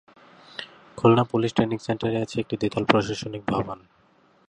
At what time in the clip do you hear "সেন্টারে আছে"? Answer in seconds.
1.87-2.35